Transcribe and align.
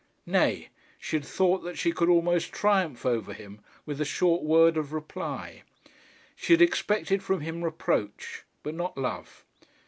Nay; 0.25 0.69
she 0.97 1.15
had 1.17 1.25
thought 1.25 1.59
that 1.59 1.77
she 1.77 1.91
could 1.91 2.09
almost 2.09 2.51
triumph 2.51 3.05
over 3.05 3.33
him 3.35 3.59
with 3.85 4.01
a 4.01 4.03
short 4.03 4.41
word 4.41 4.75
of 4.75 4.93
reply. 4.93 5.61
She 6.35 6.53
had 6.53 6.61
expected 6.63 7.21
from 7.21 7.41
him 7.41 7.63
reproach, 7.63 8.43
but 8.63 8.73
not 8.73 8.97
love. 8.97 9.45